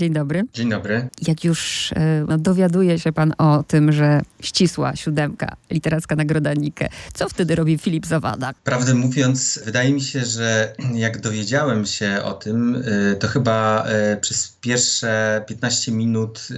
[0.00, 0.44] Dzień dobry.
[0.54, 1.08] Dzień dobry.
[1.28, 6.88] Jak już e, no, dowiaduje się pan o tym, że ścisła siódemka, literacka nagroda Nike,
[7.14, 8.52] co wtedy robi Filip Zawada?
[8.64, 14.16] Prawdę mówiąc, wydaje mi się, że jak dowiedziałem się o tym, y, to chyba y,
[14.16, 16.48] przez pierwsze 15 minut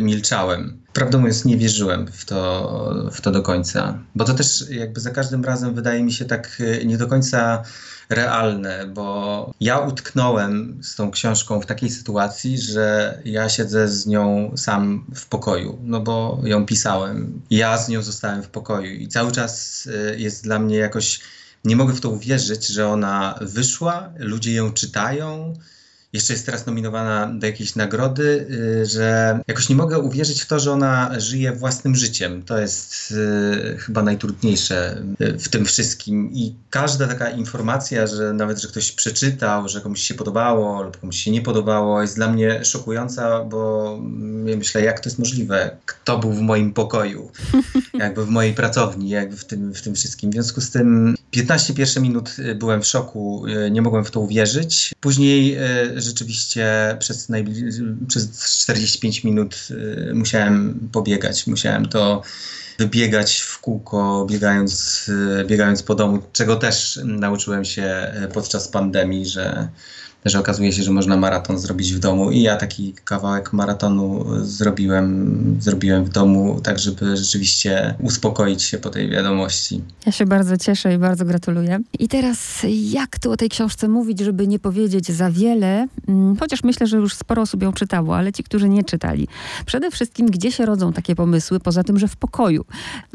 [0.00, 0.78] milczałem.
[0.92, 5.10] Prawdę mówiąc, nie wierzyłem w to, w to do końca, bo to też jakby za
[5.10, 7.62] każdym razem wydaje mi się tak nie do końca
[8.08, 14.52] realne, bo ja utknąłem z tą książką w takiej sytuacji, że ja siedzę z nią
[14.56, 17.42] sam w pokoju, no bo ją pisałem.
[17.50, 21.20] Ja z nią zostałem w pokoju i cały czas jest dla mnie jakoś
[21.64, 25.54] nie mogę w to uwierzyć, że ona wyszła, ludzie ją czytają,
[26.16, 28.46] jeszcze jest teraz nominowana do jakiejś nagrody,
[28.82, 32.42] y, że jakoś nie mogę uwierzyć w to, że ona żyje własnym życiem.
[32.42, 36.30] To jest y, chyba najtrudniejsze y, w tym wszystkim.
[36.32, 41.16] I każda taka informacja, że nawet, że ktoś przeczytał, że komuś się podobało lub komuś
[41.16, 43.90] się nie podobało, jest dla mnie szokująca, bo
[44.46, 45.76] ja myślę, jak to jest możliwe?
[45.86, 47.30] Kto był w moim pokoju?
[47.94, 50.30] Jakby w mojej pracowni, jakby w tym, w tym wszystkim.
[50.30, 54.94] W związku z tym 15 pierwsze minut byłem w szoku, nie mogłem w to uwierzyć.
[55.00, 55.58] Później
[56.06, 57.28] rzeczywiście przez,
[58.08, 58.28] przez
[58.62, 62.22] 45 minut y, musiałem pobiegać, musiałem to
[62.78, 69.26] wybiegać w kółko, biegając, y, biegając po domu, czego też nauczyłem się y, podczas pandemii,
[69.26, 69.68] że
[70.30, 75.56] że okazuje się, że można maraton zrobić w domu i ja taki kawałek maratonu zrobiłem,
[75.60, 79.80] zrobiłem w domu, tak żeby rzeczywiście uspokoić się po tej wiadomości.
[80.06, 81.78] Ja się bardzo cieszę i bardzo gratuluję.
[81.98, 86.62] I teraz jak tu o tej książce mówić, żeby nie powiedzieć za wiele, mm, chociaż
[86.62, 89.28] myślę, że już sporo osób ją czytało, ale ci, którzy nie czytali.
[89.66, 92.64] Przede wszystkim, gdzie się rodzą takie pomysły, poza tym, że w pokoju.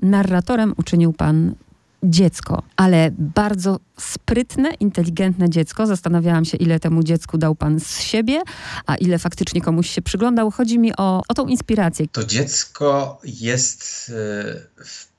[0.02, 1.56] Narratorem uczynił pan
[2.04, 5.88] dziecko, ale bardzo sprytne, inteligentne dziecko.
[5.88, 8.42] Zastanawiałam się, ile temu dziecku dał pan z siebie,
[8.86, 10.52] a ile faktycznie komuś się przyglądał.
[10.52, 12.08] Chodzi mi o, o tą inspirację.
[12.08, 15.11] To dziecko jest y, w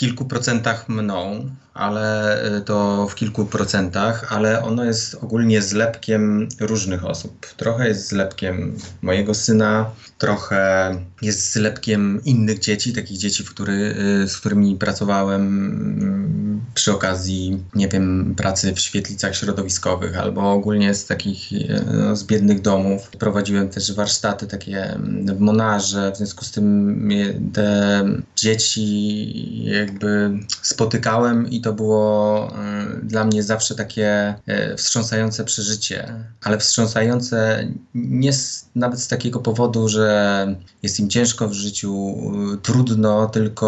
[0.00, 7.04] kilku procentach mną, ale y, to w kilku procentach, ale ono jest ogólnie zlepkiem różnych
[7.04, 7.46] osób.
[7.56, 14.36] Trochę jest zlepkiem mojego syna, trochę jest zlepkiem innych dzieci, takich dzieci, który, y, z
[14.36, 21.52] którymi pracowałem mm, przy okazji, nie wiem, pracy w świetlicach środowiskowych albo ogólnie z takich
[21.52, 23.10] y, no, z biednych domów.
[23.10, 27.08] Prowadziłem też warsztaty takie mm, w Monarze, w związku z tym
[27.52, 28.04] te
[28.36, 34.34] dzieci jakby spotykałem i to było y, dla mnie zawsze takie
[34.72, 40.46] y, wstrząsające przeżycie, ale wstrząsające nie z, nawet z takiego powodu, że
[40.82, 42.16] jest im ciężko w życiu,
[42.54, 43.60] y, trudno, tylko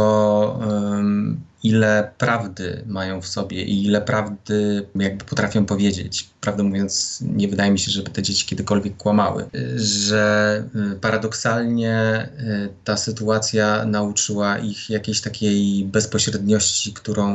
[1.63, 6.31] ile prawdy mają w sobie i ile prawdy jakby potrafią powiedzieć.
[6.41, 9.47] Prawdę mówiąc, nie wydaje mi się, żeby te dzieci kiedykolwiek kłamały.
[9.77, 10.65] Że
[10.95, 17.33] y, paradoksalnie y, ta sytuacja nauczyła ich jakiejś takiej bezpośredniości, którą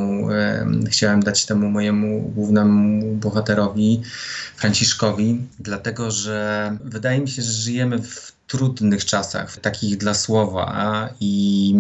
[0.88, 4.02] chciałem dać temu mojemu głównemu bohaterowi,
[4.56, 11.76] Franciszkowi, dlatego że wydaje mi się, że żyjemy w trudnych czasach, takich dla słowa i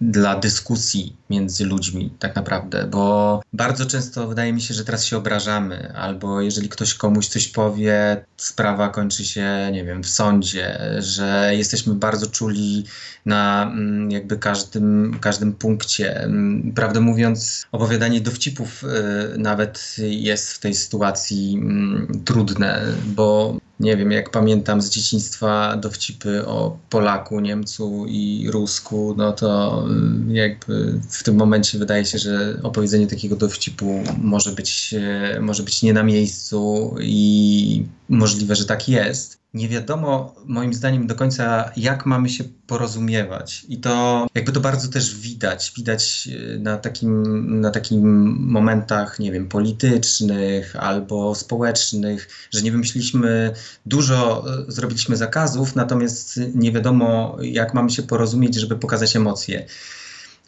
[0.00, 5.16] dla dyskusji między ludźmi, tak naprawdę, bo bardzo często wydaje mi się, że teraz się
[5.16, 11.52] obrażamy, albo jeżeli ktoś komuś coś powie, sprawa kończy się, nie wiem, w sądzie, że
[11.54, 12.84] jesteśmy bardzo czuli
[13.26, 16.16] na mm, jakby każdym, każdym punkcie.
[16.16, 23.96] Mm, prawdę mówiąc, opowiadanie dowcipów y, nawet jest w tej sytuacji mm, trudne, bo nie
[23.96, 31.00] wiem, jak pamiętam z dzieciństwa dowcipy o Polaku, Niemcu i Rusku, no to mm, jakby
[31.10, 35.92] w tym momencie wydaje się, że opowiedzenie takiego dowcipu może być, e, może być nie
[35.92, 42.28] na miejscu i możliwe, że tak jest nie wiadomo moim zdaniem do końca, jak mamy
[42.28, 43.64] się porozumiewać.
[43.68, 45.72] I to jakby to bardzo też widać.
[45.76, 48.02] Widać e, na takim, na takim
[48.50, 53.54] momentach, nie wiem, politycznych albo społecznych, że nie wymyśliliśmy
[53.86, 59.66] dużo, e, zrobiliśmy zakazów, natomiast nie wiadomo, jak mamy się porozumieć, żeby pokazać emocje.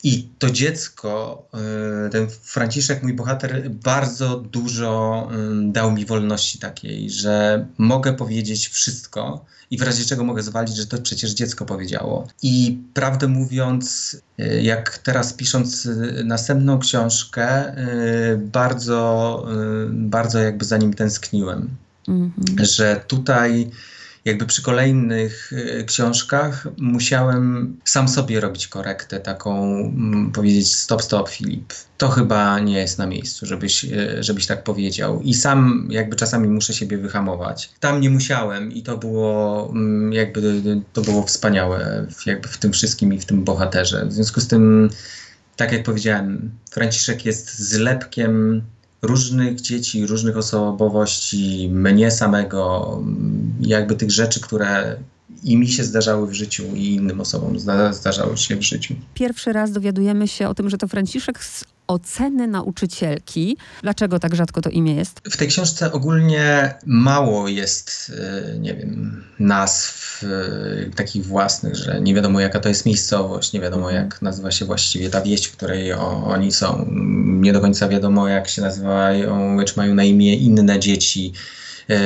[0.05, 1.45] I to dziecko,
[2.07, 5.29] y, ten Franciszek, mój bohater, bardzo dużo
[5.69, 10.77] y, dał mi wolności takiej, że mogę powiedzieć wszystko i w razie czego mogę zwalić,
[10.77, 12.29] że to przecież dziecko powiedziało.
[12.43, 15.89] I prawdę mówiąc, y, jak teraz pisząc
[16.25, 17.77] następną książkę,
[18.39, 19.47] bardzo,
[19.91, 21.69] bardzo jakby za nim tęskniłem.
[22.09, 22.65] Mm -hmm.
[22.65, 23.71] Że tutaj
[24.25, 31.29] jakby przy kolejnych y, książkach musiałem sam sobie robić korektę, taką mm, powiedzieć stop, stop
[31.29, 35.21] Filip, to chyba nie jest na miejscu, żebyś, y, żebyś tak powiedział.
[35.23, 37.71] I sam jakby czasami muszę siebie wyhamować.
[37.81, 43.15] Tam nie musiałem i to było mm, jakby, to było wspaniałe jakby w tym wszystkim
[43.15, 44.07] i w tym bohaterze.
[44.07, 44.91] W związku z tym,
[45.57, 48.63] tak jak powiedziałem, Franciszek jest zlepkiem
[49.03, 52.99] różnych dzieci, różnych osobowości, mnie samego,
[53.61, 54.97] jakby tych rzeczy, które
[55.43, 57.59] i mi się zdarzały w życiu, i innym osobom
[57.93, 58.95] zdarzały się w życiu.
[59.15, 63.57] Pierwszy raz dowiadujemy się o tym, że to Franciszek z oceny nauczycielki.
[63.83, 65.21] Dlaczego tak rzadko to imię jest?
[65.31, 70.02] W tej książce ogólnie mało jest, e, nie wiem, nazw
[70.97, 74.05] takich własnych, że nie wiadomo jaka to jest miejscowość, nie wiadomo mhm.
[74.05, 75.93] jak nazywa się właściwie ta wieś, w której
[76.27, 76.87] oni są.
[77.25, 81.33] Nie do końca wiadomo jak się nazywają, czy mają na imię inne dzieci.
[81.91, 81.99] E,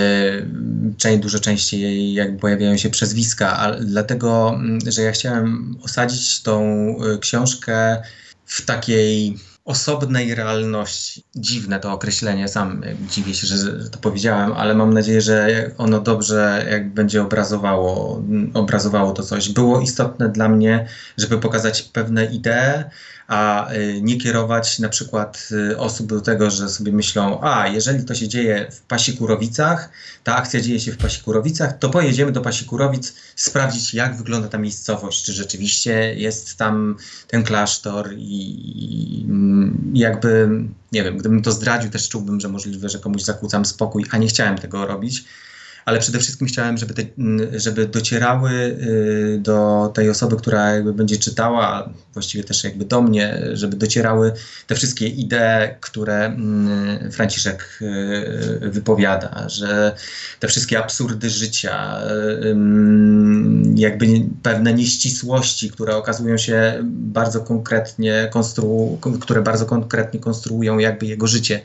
[0.97, 8.03] część, dużo częściej jak pojawiają się przezwiska, ale dlatego, że ja chciałem osadzić tą książkę
[8.47, 11.25] w takiej osobnej realności.
[11.35, 16.67] Dziwne to określenie, sam dziwię się, że, to powiedziałem, ale mam nadzieję, że ono dobrze
[16.71, 18.23] jak będzie obrazowało,
[18.55, 19.49] obrazowało to coś.
[19.49, 22.85] Było istotne dla mnie, żeby pokazać pewne idee,
[23.29, 28.05] a y, nie kierować na przykład y, osób do tego, że sobie myślą, a jeżeli
[28.05, 29.91] to się dzieje w Pasikurowicach,
[30.25, 35.25] ta akcja dzieje się w Pasikurowicach, to pojedziemy do Pasikurowic sprawdzić, jak wygląda ta miejscowość,
[35.25, 36.97] czy rzeczywiście jest tam
[37.29, 39.27] ten klasztor i, i
[39.99, 40.49] jakby,
[40.93, 44.27] nie wiem, gdybym to zdradził, też czułbym, że możliwe, że komuś zakłócam spokój, a nie
[44.27, 45.25] chciałem tego robić
[45.87, 47.03] ale przede wszystkim chciałem, żeby, te,
[47.53, 53.43] żeby docierały y, do tej osoby, która jakby będzie czytała, właściwie też jakby do mnie,
[53.53, 54.33] żeby docierały
[54.67, 56.37] te wszystkie idee, które
[57.13, 59.97] Franciszek y, wypowiada, że
[60.41, 62.01] te wszystkie absurdy życia,
[62.43, 62.57] y,
[63.75, 64.07] jakby
[64.43, 71.63] pewne nieścisłości, które okazują się bardzo konkretnie, konstru, które bardzo konkretnie konstruują jakby jego życie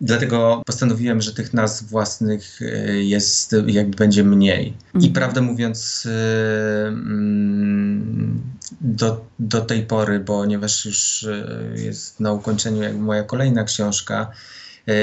[0.00, 2.64] Dlatego postanowiłem, że tych nazw własnych e,
[3.02, 4.74] jest, jakby będzie mniej.
[4.94, 5.04] Mhm.
[5.04, 8.40] I prawdę mówiąc, e, mm,
[8.80, 14.32] do, do tej pory, ponieważ już e, jest na ukończeniu jakby moja kolejna książka,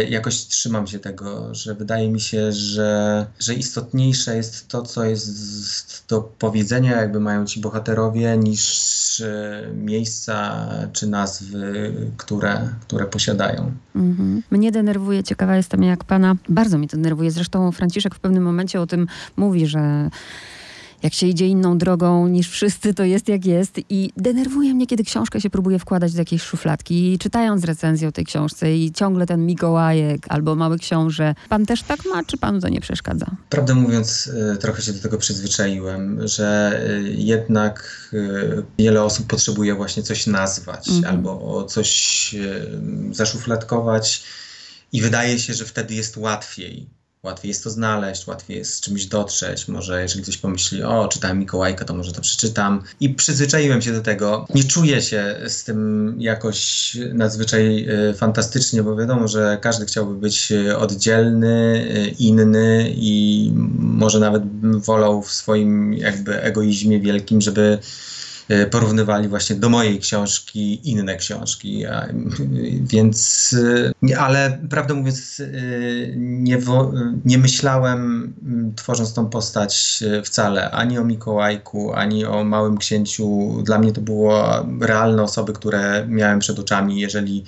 [0.09, 6.06] jakoś trzymam się tego, że wydaje mi się, że, że istotniejsze jest to, co jest
[6.07, 13.71] do powiedzenia, jakby mają ci bohaterowie, niż e, miejsca czy nazwy, które, które posiadają.
[13.95, 14.44] Mhm.
[14.51, 17.31] Mnie denerwuje, ciekawa jestem jak pana, bardzo mnie denerwuje.
[17.31, 19.07] Zresztą Franciszek w pewnym momencie o tym
[19.38, 20.09] mówi, że
[21.03, 23.79] jak się idzie inną drogą niż wszyscy, to jest jak jest.
[23.89, 27.13] I denerwuje mnie, kiedy książkę się próbuje wkładać do jakiejś szufladki.
[27.13, 31.35] I czytając recenzję o tej książce i ciągle ten Mikołajek albo Mały Książę.
[31.49, 33.25] Pan też tak ma, czy panu to nie przeszkadza?
[33.49, 39.75] Prawdę mówiąc, y, trochę się do tego przyzwyczaiłem, że y, jednak y, wiele osób potrzebuje
[39.75, 41.15] właśnie coś nazwać mhm.
[41.15, 42.35] albo coś
[43.11, 44.23] zaszufladkować.
[44.91, 49.05] I wydaje się, że wtedy jest łatwiej łatwiej jest to znaleźć, łatwiej jest z czymś
[49.05, 49.67] dotrzeć.
[49.67, 52.83] Może jeżeli ktoś pomyśli, o, czytałem Mikołajka, to może to przeczytam.
[52.99, 54.45] I przyzwyczaiłem się do tego.
[54.55, 60.51] Nie czuję się z tym jakoś nadzwyczaj y, fantastycznie, bo wiadomo, że każdy chciałby być
[60.51, 64.43] e, oddzielny, y, inny i może nawet
[64.83, 68.16] wolał w swoim jakby egoizmie wielkim, żeby E,
[68.71, 71.83] porównywali właśnie do mojej książki inne książki.
[72.81, 73.55] Więc,
[74.09, 75.47] e, ale prawdę mówiąc, e,
[76.17, 76.57] nie,
[77.25, 78.33] nie myślałem,
[78.75, 83.57] tworząc tą postać wcale ani o Mikołajku, ani o Małym Księciu.
[83.63, 87.44] Dla mnie to było realne osoby, które miałem przed oczami, jeżeli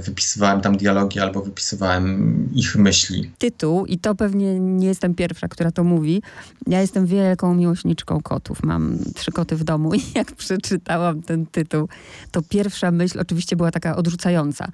[0.00, 3.30] wypisywałem tam dialogi albo wypisywałem ich myśli.
[3.38, 6.22] Tytuł, i to pewnie nie jestem pierwsza, która to mówi.
[6.66, 8.62] Ja jestem wielką miłośniczką kotów.
[8.62, 11.88] Mam trzy koty w domu i jak przeczytałam ten tytuł,
[12.30, 14.68] to pierwsza myśl oczywiście była taka odrzucająca.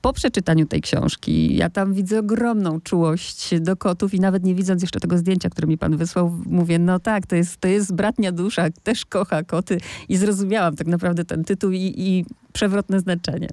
[0.00, 4.82] Po przeczytaniu tej książki, ja tam widzę ogromną czułość do kotów i nawet nie widząc
[4.82, 8.32] jeszcze tego zdjęcia, które mi pan wysłał, mówię, no tak, to jest, to jest bratnia
[8.32, 13.48] dusza, też kocha koty i zrozumiałam tak naprawdę ten tytuł i, i przewrotne znaczenie.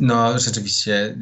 [0.00, 1.16] No, rzeczywiście.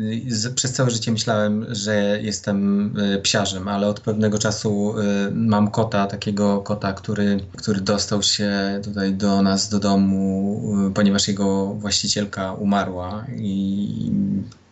[0.54, 5.02] Przez całe życie myślałem, że jestem y, psiarzem, ale od pewnego czasu y,
[5.34, 11.28] mam kota, takiego kota, który, który dostał się tutaj do nas, do domu, y, ponieważ
[11.28, 14.12] jego właścicielka umarła i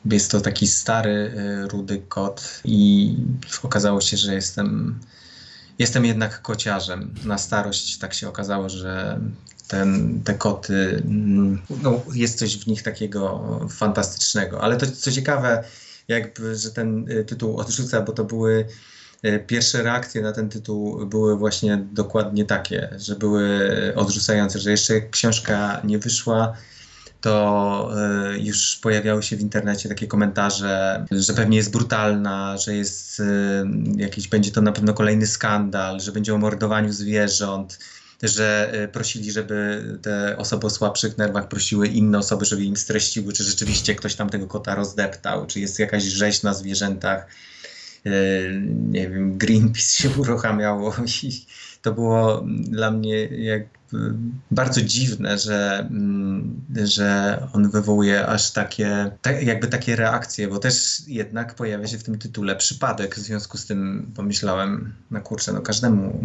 [0.05, 1.33] jest to taki stary,
[1.73, 3.17] rudy kot i
[3.63, 4.99] okazało się, że jestem
[5.81, 7.15] jestem jednak kociarzem.
[7.25, 9.21] Na starość tak się okazało, że
[9.69, 14.61] ten, te koty, mm, no, jest coś w nich takiego fantastycznego.
[14.61, 15.65] Ale to co ciekawe,
[16.09, 18.67] jakby, że ten y, tytuł odrzuca, bo to były
[19.47, 25.81] pierwsze reakcje na ten tytuł były właśnie dokładnie takie, że były odrzucające, że jeszcze książka
[25.85, 26.57] nie wyszła,
[27.21, 33.21] to e, już pojawiały się w internecie takie komentarze, że pewnie jest brutalna, że jest
[33.21, 33.25] e,
[33.97, 37.79] jakiś, będzie to na pewno kolejny skandal, że będzie o mordowaniu zwierząt
[38.23, 43.33] że e, prosili, żeby te osoby o słabszych nerwach prosiły inne osoby, żeby im streściły,
[43.33, 47.27] czy rzeczywiście ktoś tam tego kota rozdeptał, czy jest jakaś rzeź na zwierzętach.
[48.91, 51.47] Nie wiem, Greenpeace się uruchamiało i
[51.83, 53.81] to było dla mnie jak
[54.51, 61.03] bardzo dziwne, że, mm, że on wywołuje aż takie, tak, jakby takie reakcje, bo też
[61.07, 63.15] jednak pojawia się w tym tytule przypadek.
[63.15, 66.21] W związku z tym pomyślałem, no kurczę, no każdemu,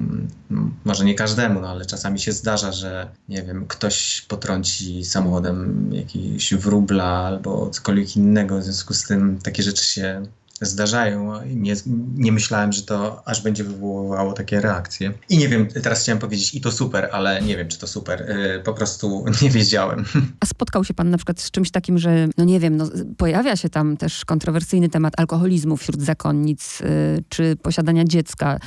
[0.49, 5.89] mm, może nie każdemu, no ale czasami się zdarza, że nie wiem, ktoś potrąci samochodem
[5.93, 8.59] jakiś wróbla albo cokolwiek innego.
[8.59, 10.25] W związku z tym takie rzeczy się
[10.61, 11.45] zdarzają.
[11.45, 11.73] Nie,
[12.15, 15.13] nie myślałem, że to aż będzie wywoływało takie reakcje.
[15.29, 18.21] I nie wiem, teraz chciałem powiedzieć i to super, ale nie wiem, czy to super.
[18.21, 20.05] Y, po prostu nie wiedziałem.
[20.39, 23.55] A spotkał się pan na przykład z czymś takim, że no nie wiem, no, pojawia
[23.55, 28.59] się tam też kontrowersyjny temat alkoholizmu wśród zakonnic, y, czy posiadania dziecka.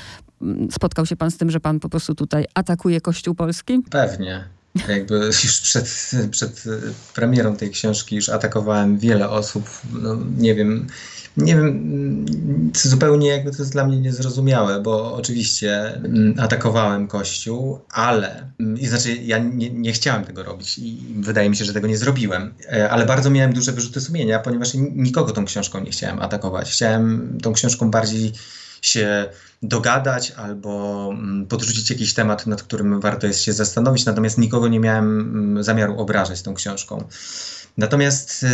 [0.71, 3.83] Spotkał się pan z tym, że pan po prostu tutaj atakuje Kościół Polski?
[3.91, 4.58] Pewnie.
[4.89, 6.65] Jakby już przed, przed
[7.15, 9.65] premierą tej książki już atakowałem wiele osób.
[9.93, 10.87] No, nie wiem,
[11.39, 12.27] nie wiem,
[12.75, 18.87] zupełnie jakby to jest dla mnie niezrozumiałe, bo oczywiście mm, atakowałem Kościół, ale, mm, i
[18.87, 22.55] znaczy ja nie, nie chciałem tego robić i wydaje mi się, że tego nie zrobiłem,
[22.73, 26.71] e, ale bardzo miałem duże wyrzuty sumienia, ponieważ nikogo tą książką nie chciałem atakować.
[26.71, 28.33] Chciałem tą książką bardziej
[28.83, 29.29] się
[29.63, 34.81] dogadać albo mm, podrzucić jakiś temat, nad którym warto jest się zastanowić, natomiast nikogo nie
[34.81, 37.05] miałem zamiaru obrażać tą książką.
[37.77, 38.51] Natomiast y, y,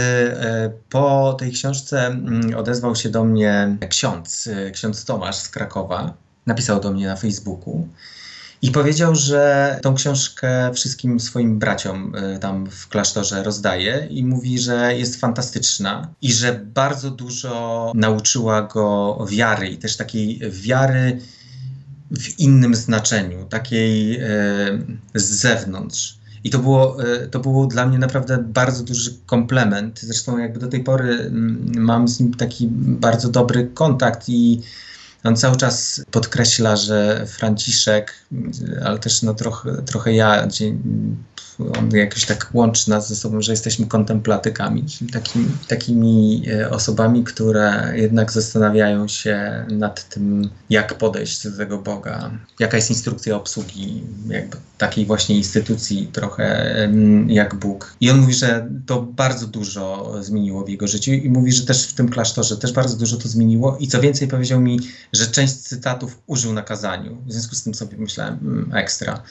[0.90, 6.14] po tej książce mm, odezwał się do mnie ksiądz, y, ksiądz Tomasz z Krakowa.
[6.46, 7.88] Napisał do mnie na Facebooku
[8.62, 14.96] i powiedział, że tą książkę wszystkim swoim braciom tam w klasztorze rozdaje i mówi, że
[14.96, 21.20] jest fantastyczna i że bardzo dużo nauczyła go wiary i też takiej wiary
[22.10, 24.20] w innym znaczeniu, takiej
[25.14, 26.18] z zewnątrz.
[26.44, 30.00] I to było, e, to było dla mnie naprawdę bardzo duży komplement.
[30.00, 34.62] Zresztą jakby do tej pory mm, mam z nim taki bardzo dobry kontakt i
[35.24, 38.14] on cały czas podkreśla, że Franciszek,
[38.84, 40.48] ale też no trochę, trochę ja,
[41.58, 47.92] on jakoś tak łączy nas ze sobą, że jesteśmy kontemplatykami, takimi, takimi e, osobami, które
[47.96, 54.56] jednak zastanawiają się nad tym, jak podejść do tego Boga, jaka jest instrukcja obsługi jakby
[54.78, 56.74] takiej właśnie instytucji trochę
[57.26, 57.96] jak Bóg.
[58.00, 61.86] I on mówi, że to bardzo dużo zmieniło w jego życiu i mówi, że też
[61.86, 64.80] w tym klasztorze też bardzo dużo to zmieniło i co więcej powiedział mi,
[65.14, 67.22] że część cytatów użył na kazaniu.
[67.26, 69.22] W związku z tym sobie myślałem, mm, ekstra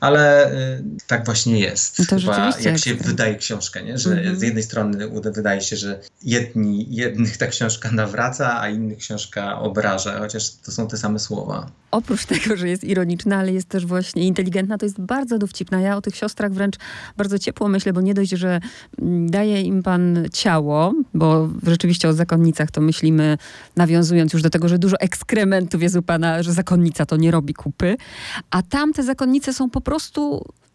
[0.00, 1.96] ale y, tak właśnie jest.
[1.96, 3.98] To Chyba jak się wydaje książkę, nie?
[3.98, 4.38] że mm -hmm.
[4.38, 10.18] z jednej strony wydaje się, że jedni, jednych ta książka nawraca, a innych książka obraża,
[10.18, 11.70] chociaż to są te same słowa.
[11.90, 15.80] Oprócz tego, że jest ironiczna, ale jest też właśnie inteligentna, to jest bardzo dowcipna.
[15.80, 16.76] Ja o tych siostrach wręcz
[17.16, 18.60] bardzo ciepło myślę, bo nie dość, że
[18.98, 23.38] mm, daje im pan ciało, bo rzeczywiście o zakonnicach to myślimy,
[23.76, 27.54] nawiązując już do tego, że dużo ekskrementów jest u pana, że zakonnica to nie robi
[27.54, 27.96] kupy,
[28.50, 29.89] a tamte zakonnice są po prostu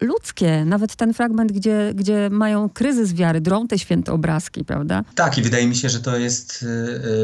[0.00, 0.64] ludzkie.
[0.64, 5.04] Nawet ten fragment, gdzie, gdzie mają kryzys wiary, drą te święte obrazki, prawda?
[5.14, 6.62] Tak, i wydaje mi się, że to jest,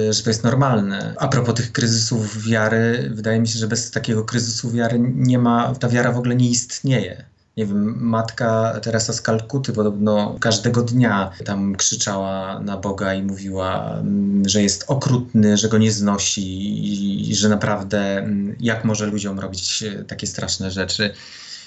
[0.07, 1.15] yy, że to jest normalne.
[1.19, 5.75] A propos tych kryzysów wiary, wydaje mi się, że bez takiego kryzysu wiary nie ma,
[5.75, 11.31] ta wiara w ogóle nie istnieje nie wiem, matka Teresa z Kalkuty podobno każdego dnia
[11.45, 17.35] tam krzyczała na Boga i mówiła, mm, że jest okrutny, że go nie znosi i,
[17.35, 21.15] że naprawdę mm, jak może ludziom robić takie straszne rzeczy.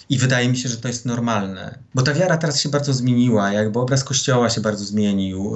[0.10, 1.78] I wydaje mi się, że to jest normalne.
[1.96, 5.54] Bo ta wiara teraz się bardzo zmieniła, jakby obraz kościoła się bardzo zmienił.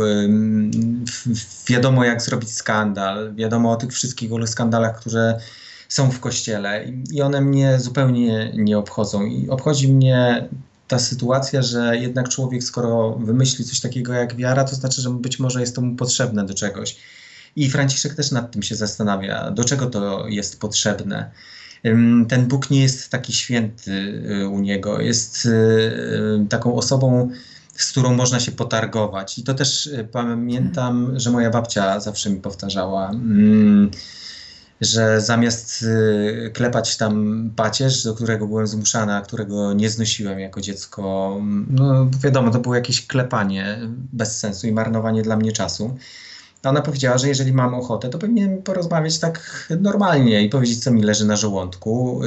[1.69, 5.39] wiadomo, jak zrobić skandal, wiadomo o tych wszystkich skandalach, które
[5.89, 9.25] są w kościele i one mnie zupełnie nie obchodzą.
[9.25, 10.47] I obchodzi mnie
[10.87, 15.39] ta sytuacja, że jednak człowiek, skoro wymyśli coś takiego jak wiara, to znaczy, że być
[15.39, 16.97] może jest to mu potrzebne do czegoś.
[17.55, 21.31] I Franciszek też nad tym się zastanawia, do czego to jest potrzebne
[22.29, 23.91] ten Bóg nie jest taki święty
[24.41, 25.01] y, u niego.
[25.01, 27.29] Jest y, y, taką osobą,
[27.75, 29.37] z którą można się potargować.
[29.37, 33.91] I to też pamiętam, że moja babcia zawsze mi powtarzała, mm,
[34.81, 35.85] że zamiast
[36.53, 41.35] klepać tam pacierz, do którego byłem zmuszana, którego nie znosiłem jako dziecko,
[41.69, 43.79] no wiadomo, to było jakieś klepanie
[44.13, 45.97] bez sensu i marnowanie dla mnie czasu
[46.63, 51.03] ona powiedziała, że jeżeli mam ochotę, to powinienem porozmawiać tak normalnie i powiedzieć, co mi
[51.03, 52.21] leży na żołądku.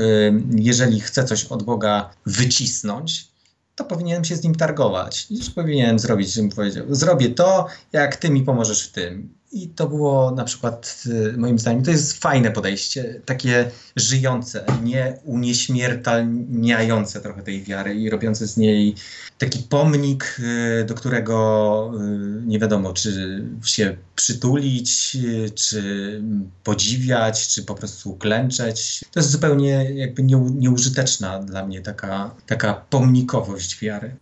[0.50, 3.28] Jeżeli chcę coś od Boga wycisnąć,
[3.74, 5.26] to powinienem się z nim targować.
[5.30, 9.34] I powinienem zrobić, żebym powiedział, zrobię to, jak ty mi pomożesz w tym.
[9.52, 15.18] I to było na przykład, y, moim zdaniem, to jest fajne podejście, takie żyjące, nie
[15.24, 18.94] unieśmiertelniające trochę tej wiary i robiące z niej
[19.38, 25.16] taki pomnik, y, do którego y, nie wiadomo, czy się przytulić,
[25.54, 26.22] czy
[26.64, 29.04] podziwiać, czy po prostu klęczeć.
[29.10, 34.16] To jest zupełnie jakby nieużyteczna dla mnie taka, taka pomnikowość wiary.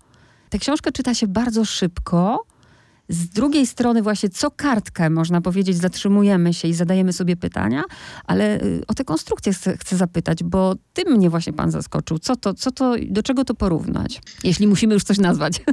[0.50, 2.44] Tę książkę czyta się bardzo szybko,
[3.10, 7.84] z drugiej strony właśnie co kartkę, można powiedzieć, zatrzymujemy się i zadajemy sobie pytania,
[8.24, 12.18] ale y, o tę konstrukcję chcę, chcę zapytać, bo tym mnie właśnie pan zaskoczył.
[12.18, 14.22] Co to, co to, do czego to porównać?
[14.44, 15.60] Jeśli musimy już coś nazwać.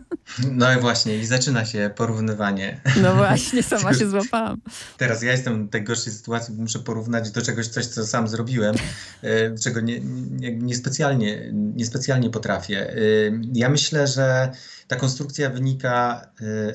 [0.51, 2.81] No i właśnie, i zaczyna się porównywanie.
[3.01, 4.61] No właśnie, sama się złapałam.
[4.97, 8.27] Teraz ja jestem w tej gorszej sytuacji, bo muszę porównać do czegoś coś, co sam
[8.27, 8.75] zrobiłem,
[9.23, 9.99] y, czego nie,
[10.31, 12.97] nie, niespecjalnie, niespecjalnie potrafię.
[12.97, 14.51] Y, ja myślę, że
[14.87, 16.27] ta konstrukcja wynika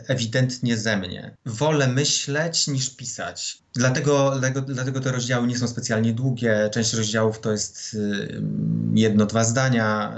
[0.08, 1.36] ewidentnie ewidentnie ze mnie.
[1.46, 3.62] Wolę myśleć niż pisać.
[3.74, 6.70] Dlatego, dlatego, te rozdziały nie są specjalnie długie.
[6.72, 8.42] Część rozdziałów to jest y,
[8.94, 10.16] jedno, dwa zdania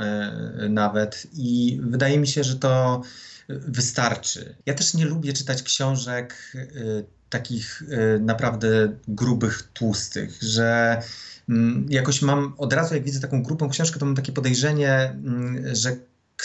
[0.64, 3.02] y, nawet i wydaje mi się, że to
[3.48, 4.54] wystarczy.
[4.66, 7.82] Ja też nie lubię czytać książek y, takich
[8.20, 11.02] naprawdę grubych, tłustych, że
[11.48, 15.74] mm, jakoś mam od razu, jak widzę taką grupą książkę, to mam takie podejrzenie, mm,
[15.76, 15.96] że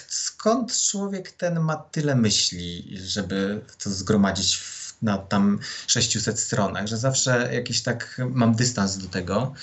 [0.08, 6.98] skąd człowiek ten ma tyle myśli, żeby to zgromadzić w, na tam 600 stronach, że
[6.98, 9.54] zawsze jakiś tak mam dystans do tego.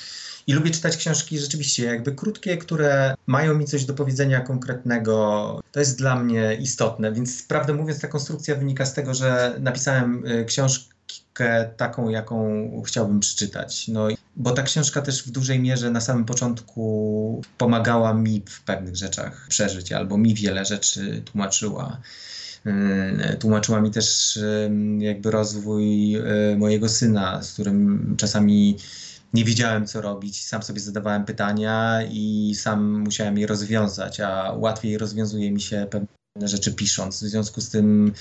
[0.47, 5.61] I lubię czytać książki rzeczywiście jakby krótkie, które mają mi coś do powiedzenia konkretnego.
[5.73, 10.27] To jest dla mnie istotne, więc prawdę mówiąc, ta konstrukcja wynika z tego, że napisałem
[10.27, 10.45] y,
[11.37, 13.89] książkę taką, jaką chciałbym przeczytać.
[13.89, 18.97] No, bo ta książka też w dużej mierze na samym początku pomagała mi w pewnych
[18.97, 22.01] rzeczach przeżyć, albo mi wiele rzeczy tłumaczyła.
[22.65, 24.39] Yy, tłumaczyła mi też
[24.99, 28.77] yy, jakby rozwój yy, mojego syna, z którym czasami
[29.35, 30.45] nie wiedziałem, co robić.
[30.45, 36.16] Sam sobie zadawałem pytania i sam musiałem je rozwiązać, a łatwiej rozwiązuje mi się pewne
[36.43, 37.17] rzeczy pisząc.
[37.25, 38.13] W związku z tym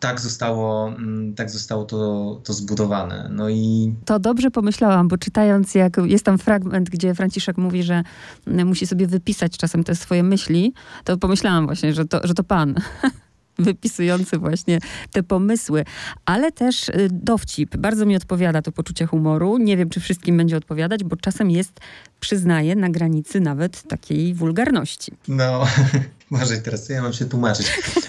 [0.00, 3.30] tak zostało, mm, tak zostało to, to zbudowane.
[3.32, 3.94] No i...
[4.04, 8.02] To dobrze pomyślałam, bo czytając, jak jest tam fragment, gdzie Franciszek mówi, że
[8.46, 10.72] mm, musi sobie wypisać czasem te swoje myśli,
[11.04, 12.74] to pomyślałam właśnie, że to, że to pan.
[13.58, 14.78] wypisujący właśnie
[15.12, 15.84] te pomysły,
[16.24, 17.76] ale też y, dowcip.
[17.76, 19.58] Bardzo mi odpowiada to poczucie humoru.
[19.58, 21.80] Nie wiem, czy wszystkim będzie odpowiadać, bo czasem jest,
[22.20, 25.12] przyznaję, na granicy nawet takiej wulgarności.
[25.28, 25.66] No,
[26.32, 27.66] może teraz ja mam się tłumaczyć.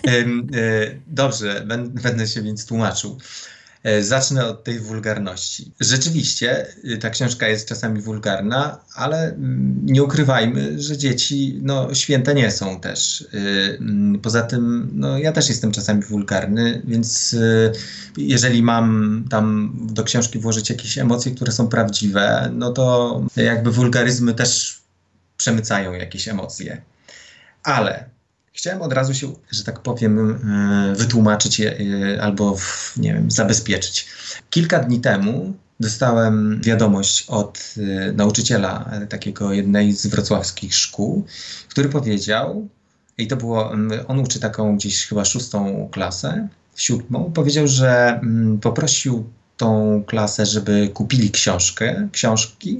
[0.08, 0.26] E,
[1.08, 1.66] dobrze,
[2.04, 3.18] będę się więc tłumaczył.
[3.84, 5.72] E, zacznę od tej wulgarności.
[5.80, 12.34] Rzeczywiście y, ta książka jest czasami wulgarna, ale mm, nie ukrywajmy, że dzieci no, święte
[12.34, 13.22] nie są też.
[13.22, 13.28] Y,
[13.80, 17.72] mm, poza tym no, ja też jestem czasami wulgarny, więc y,
[18.18, 24.34] jeżeli mam tam do książki włożyć jakieś emocje, które są prawdziwe, no to jakby wulgaryzmy
[24.34, 24.82] też
[25.38, 26.82] przemycają jakieś emocje.
[27.64, 28.14] Ale
[28.54, 30.32] Chciałem od razu się, że tak powiem,
[30.92, 31.76] e, wytłumaczyć e,
[32.22, 32.58] albo,
[32.98, 34.08] nie wiem, zabezpieczyć.
[34.50, 41.26] Kilka dni temu dostałem wiadomość od e, nauczyciela takiego jednej z wrocławskich szkół,
[41.70, 42.68] który powiedział,
[43.18, 43.72] i to było,
[44.08, 48.22] on uczy taką gdzieś chyba szóstą klasę, siódmą, powiedział, że
[48.62, 52.80] poprosił tą klasę, żeby kupili książkę, książki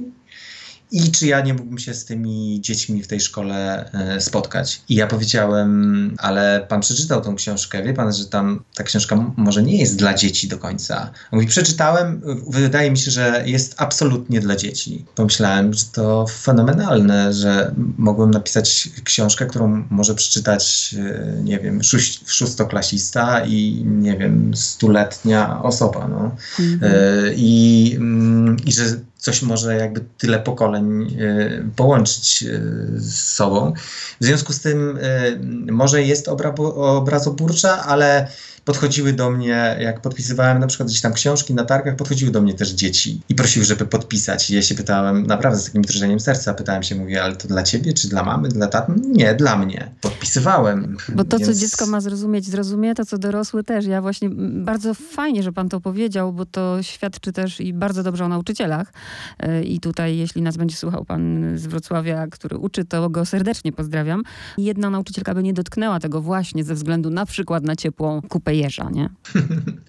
[0.94, 4.82] i czy ja nie mógłbym się z tymi dziećmi w tej szkole e, spotkać.
[4.88, 9.62] I ja powiedziałem, ale pan przeczytał tą książkę, wie pan, że tam ta książka może
[9.62, 11.10] nie jest dla dzieci do końca.
[11.32, 15.04] Mówi, przeczytałem, wydaje mi się, że jest absolutnie dla dzieci.
[15.14, 21.80] Pomyślałem, że to fenomenalne, że mogłem napisać książkę, którą może przeczytać, e, nie wiem,
[22.26, 26.36] szóstoklasista i, nie wiem, stuletnia osoba, no.
[26.60, 26.80] Mhm.
[26.82, 28.84] E, I, mm, I że
[29.24, 32.60] coś może jakby tyle pokoleń e, połączyć e,
[32.96, 33.72] z sobą.
[34.20, 35.36] W związku z tym e,
[35.72, 36.28] może jest
[36.76, 38.28] obrazoburcza, ale
[38.64, 42.54] podchodziły do mnie, jak podpisywałem na przykład gdzieś tam książki na targach, podchodziły do mnie
[42.54, 44.50] też dzieci i prosiły, żeby podpisać.
[44.50, 47.62] I ja się pytałem, naprawdę z takim drżeniem serca, pytałem się, mówię, ale to dla
[47.62, 48.92] ciebie, czy dla mamy, dla taty?
[48.96, 49.90] Nie, dla mnie.
[50.00, 50.96] Podpisywałem.
[51.08, 51.50] Bo to, więc...
[51.50, 53.86] co dziecko ma zrozumieć, zrozumie, to co dorosły też.
[53.86, 58.24] Ja właśnie, bardzo fajnie, że pan to powiedział, bo to świadczy też i bardzo dobrze
[58.24, 58.92] o nauczycielach,
[59.38, 63.72] E, I tutaj, jeśli nas będzie słuchał pan z Wrocławia, który uczy, to go serdecznie
[63.72, 64.22] pozdrawiam.
[64.58, 68.90] Jedna nauczycielka by nie dotknęła tego właśnie ze względu na przykład na ciepłą kupę jeża,
[68.90, 69.08] nie?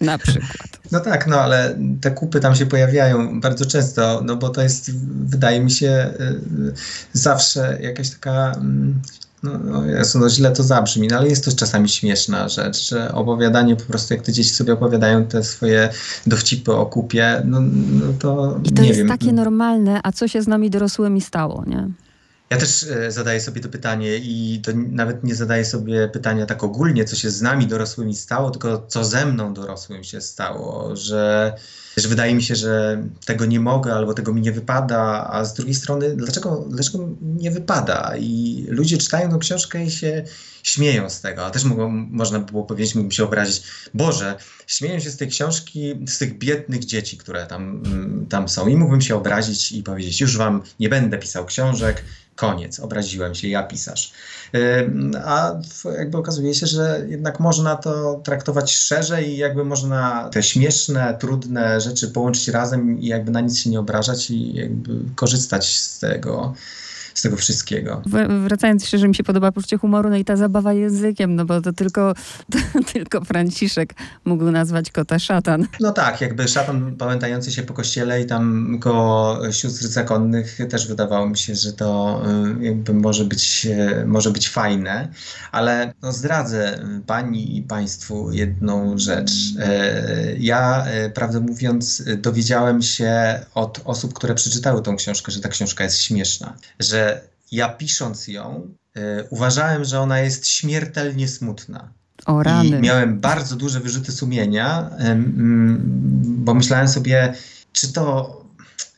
[0.00, 0.80] Na przykład.
[0.92, 4.90] No tak, no ale te kupy tam się pojawiają bardzo często, no bo to jest,
[5.26, 6.72] wydaje mi się, y,
[7.12, 9.00] zawsze jakaś taka mm,
[9.42, 13.12] no, no, Jezu, no źle to zabrzmi, no ale jest to czasami śmieszna rzecz, że
[13.12, 15.88] opowiadanie po prostu, jak te dzieci sobie opowiadają te swoje
[16.26, 19.08] dowcipy o kupie, no, no to I to jest wiem.
[19.08, 21.88] takie normalne, a co się z nami dorosłymi stało, nie?
[22.50, 26.64] Ja też e, zadaję sobie to pytanie i to nawet nie zadaję sobie pytania tak
[26.64, 31.54] ogólnie, co się z nami dorosłymi stało, tylko co ze mną dorosłym się stało, że,
[31.96, 35.54] że wydaje mi się, że tego nie mogę albo tego mi nie wypada, a z
[35.54, 38.12] drugiej strony dlaczego, dlaczego nie wypada?
[38.18, 40.24] I ludzie czytają tę książkę i się
[40.68, 43.62] śmieją z tego, a też mogą, można by było powiedzieć, mógłbym się obrazić,
[43.94, 48.68] Boże, śmieją się z tej książki, z tych biednych dzieci, które tam, mm, tam są.
[48.68, 52.04] I mógłbym się obrazić i powiedzieć, już wam nie będę pisał książek,
[52.36, 54.12] Koniec, obraziłem się, ja pisarz.
[55.24, 55.54] A
[55.98, 61.80] jakby okazuje się, że jednak można to traktować szerzej i jakby można te śmieszne, trudne
[61.80, 66.54] rzeczy połączyć razem i jakby na nic się nie obrażać i jakby korzystać z tego
[67.16, 68.02] z tego wszystkiego.
[68.44, 71.60] Wracając jeszcze, że mi się podoba poczucie humoru, no i ta zabawa językiem, no bo
[71.60, 72.14] to tylko,
[72.52, 72.58] to,
[72.92, 75.66] tylko Franciszek mógł nazwać kota szatan.
[75.80, 81.28] No tak, jakby szatan pamiętający się po kościele i tam koło sióstr zakonnych też wydawało
[81.28, 82.22] mi się, że to
[82.60, 85.08] y, jakby może być, y, może być fajne,
[85.52, 89.30] ale no zdradzę pani i państwu jedną rzecz.
[89.30, 95.84] Y, ja, prawdę mówiąc, dowiedziałem się od osób, które przeczytały tą książkę, że ta książka
[95.84, 97.05] jest śmieszna, że
[97.52, 101.88] ja pisząc ją, y, uważałem, że ona jest śmiertelnie smutna.
[102.26, 102.68] O rany.
[102.68, 104.90] I miałem bardzo duże wyrzuty sumienia,
[106.22, 107.34] bo myślałem sobie,
[107.72, 108.45] czy to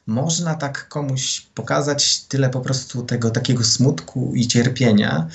[0.09, 5.29] można tak komuś pokazać tyle po prostu tego takiego smutku i cierpienia.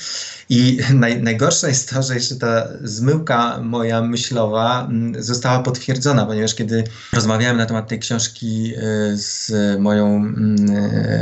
[0.50, 6.56] I naj, najgorsze jest to, że jeszcze ta zmyłka moja myślowa mm, została potwierdzona, ponieważ
[6.56, 6.84] kiedy
[7.14, 10.58] rozmawiałem na temat tej książki y, z moją mm,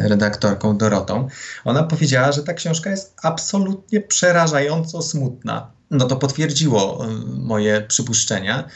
[0.04, 1.28] redaktorką Dorotą,
[1.66, 5.72] ona powiedziała, że ta książka jest absolutnie przerażająco smutna.
[5.92, 8.68] No to potwierdziło y, moje przypuszczenia.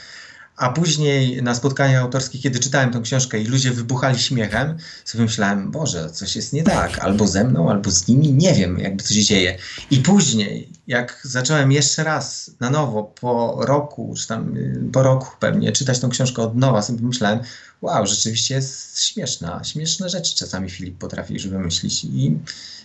[0.56, 5.70] A później na spotkaniach autorskich, kiedy czytałem tę książkę i ludzie wybuchali śmiechem, sobie myślałem,
[5.70, 9.14] Boże, coś jest nie tak, albo ze mną, albo z nimi, nie wiem, jakby co
[9.14, 9.58] się dzieje.
[9.90, 15.26] I później, jak zacząłem jeszcze raz na nowo, po roku, czy tam y, po roku
[15.40, 17.38] pewnie, czytać tą książkę od nowa, sobie myślałem,
[17.82, 19.64] wow, rzeczywiście jest śmieszna.
[19.64, 22.04] Śmieszne rzeczy czasami Filip potrafi już wymyślić.
[22.04, 22.38] I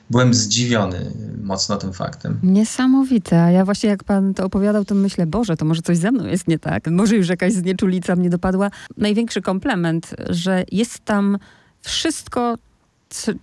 [0.10, 1.12] byłem zdziwiony
[1.44, 2.40] mocno tym faktem.
[2.44, 3.44] Niesamowite.
[3.44, 6.26] A ja właśnie jak pan to opowiadał, to myślę, Boże, to może coś ze mną
[6.26, 6.88] jest nie tak.
[6.88, 8.72] Może już jakaś znieczulica mnie dopadła.
[8.98, 11.38] Największy komplement, że jest tam
[11.82, 12.56] wszystko,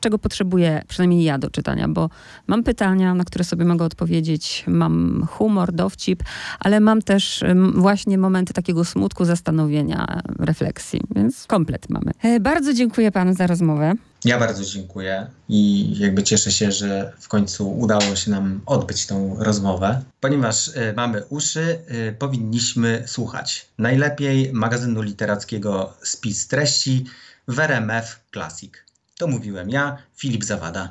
[0.01, 2.11] czego potrzebuję, przynajmniej ja do czytania, bo
[2.47, 6.23] mam pytania, na które sobie mogę odpowiedzieć, mam humor, dowcip,
[6.61, 12.11] ale mam też właśnie momenty takiego smutku, zastanowienia, refleksji, więc komplet mamy.
[12.23, 13.95] E, bardzo dziękuję panu za rozmowę.
[14.25, 19.37] Ja bardzo dziękuję i jakby cieszę się, że w końcu udało się nam odbyć tą
[19.39, 20.03] rozmowę.
[20.21, 23.67] Ponieważ y, mamy uszy, y, powinniśmy słuchać.
[23.79, 27.05] Najlepiej magazynu literackiego Spis Treści
[27.49, 28.73] w RMF Classic.
[29.19, 30.87] To mówiłem ja, Filip Zawada.